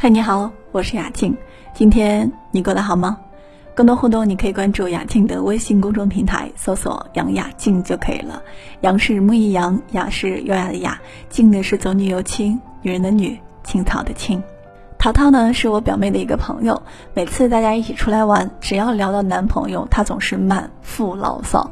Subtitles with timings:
[0.00, 1.36] 嗨，你好，我是雅静。
[1.74, 3.18] 今天你过得好吗？
[3.74, 8.40] 更多互动，你可以关注雅静的微信公众平台，搜索“杨雅静”就可以了。
[8.82, 10.96] 杨是木易杨，雅是优雅的雅，
[11.28, 14.40] 静呢是走女有青，女人的女，青草的青。
[14.98, 16.80] 淘淘呢是我表妹的一个朋友，
[17.12, 21.68] 每次大家一起出来玩，只要聊到男朋友，她总是满腹牢骚。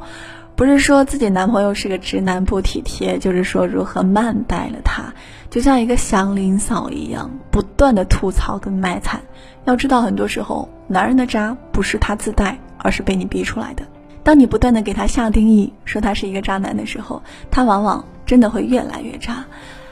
[0.57, 5.13] 不是说自己男朋友是个直男不体贴，就是说如何慢待了他，
[5.51, 9.21] 就像一个祥林嫂一样，不断的吐槽跟卖惨。
[9.65, 13.83] 要知道，很多时候男人的渣不是他自带，而是被你逼出来的。
[14.23, 17.21] 当你不断的给他下定义，说他是一个渣男的时候，
[17.51, 19.45] 他往往真的会越来越渣。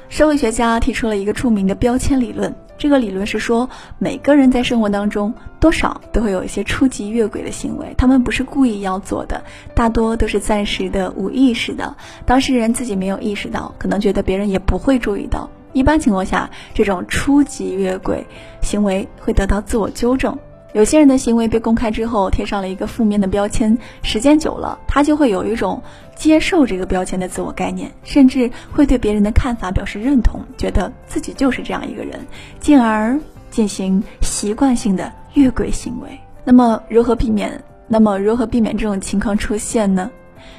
[0.09, 2.55] 社会学家提出了一个著名的标签理论。
[2.85, 3.67] 这个理论是说，
[3.97, 9.43] 每个人在生活当中多少都会有一些初级越轨的行为，他们不是故意要做的，
[9.73, 11.95] 大多都是暂时的、无意识的。
[12.27, 15.49] 当事人自己没有意识到，可能觉得别人也不会注意到。
[15.73, 18.23] 一般情况下，这种初级越轨
[18.61, 20.37] 行为会得到自我纠正。
[20.75, 25.81] 有些人的行为被公开之后，贴上了一个负面的标签，时间久了，他就会有一种
[26.17, 32.19] 接受这个标签的自我概念，甚至会对别人的看法表示认同，觉得自己就是这样一个人，
[32.59, 33.17] 进而
[33.49, 36.09] 进行习惯性的越轨行为。
[36.43, 37.63] 那么如何避免？
[37.87, 40.11] 那么如何避免这种情况出现呢？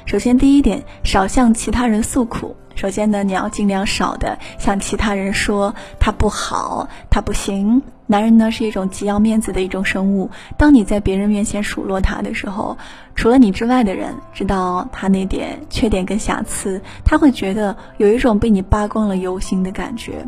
[0.05, 2.55] 首先，第一点，少向其他人诉苦。
[2.75, 7.81] 首先呢，你要尽量少的向其他人说他不好，他不行。
[8.09, 12.77] 男人呢是一种极要面子的一种生物，当你在别人面前数落他的时候，
[13.15, 20.25] 除了你之外的人知道他那点缺点跟瑕疵，他会觉得有一种被你扒光了油心的感觉，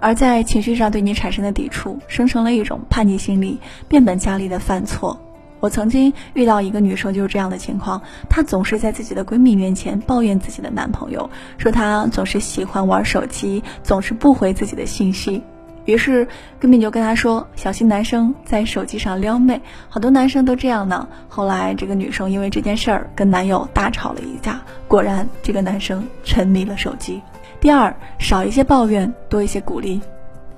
[0.00, 5.20] 而在情绪上对你产生的抵触，生成了一种叛逆心理，变本加厉的犯错。
[5.60, 8.02] 我曾经遇到一个女生，就是这样的情况。
[8.28, 15.42] 她总是在自己的闺蜜面前抱怨自己的男朋友，说他总是喜欢玩手机，总是不回自己的信息。
[15.86, 16.28] 于是
[16.60, 27.20] 闺蜜就跟她说：“小心男生在手机上撩妹，好多男生都这样呢。”后来这个女生因为这件事儿跟男友大吵了一架，果然这个男生沉迷了手机。
[27.60, 30.00] 第二，少一些抱怨，多一些鼓励。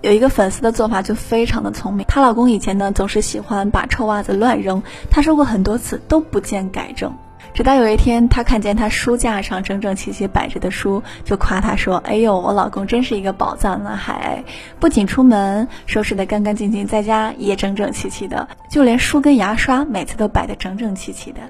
[0.03, 7.15] 有一个粉丝的做法就非常的聪明，她老公以前呢总是喜欢把臭袜子乱扔，她说过很多次都不见改正，
[7.55, 14.43] 直到有一天她看见他书架上整整齐齐摆着的书，就夸他说：“哎呦，我老公真是一个宝藏男孩，
[14.81, 21.41] 不仅出门收拾的干干净净，在家也整整齐齐的，就连书跟牙刷每次都摆得整整齐齐的。”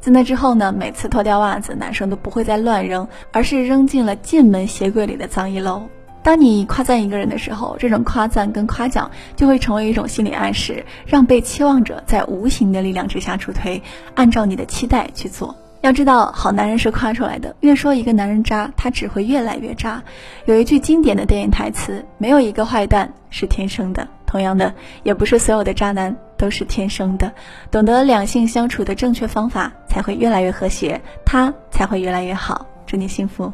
[0.00, 5.82] 自那之后呢，每次脱掉袜子，男生都不会再乱扔，而是扔进了进门鞋柜里的脏衣篓。
[6.22, 13.82] 当你夸赞一个人的时候，这种夸赞跟夸奖就会成为一种心理暗示，让被期望者在无形的力量之下助推，
[14.14, 15.54] 按照你的期待去做。
[15.80, 20.02] 要知道，好男人是夸出来的，越说一个男人渣，他只会越来越渣。
[20.44, 27.32] 有一句经典的电影台词：“没有一个坏蛋是天生的。”同样的，也不是所有的渣男都是天生的。
[27.70, 32.66] 懂得两性相处的正确方法，才会越来越和谐，他才会越来越好。
[32.86, 33.50] 祝你幸福。